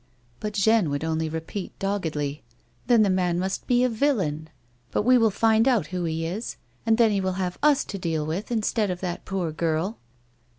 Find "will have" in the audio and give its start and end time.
7.21-7.59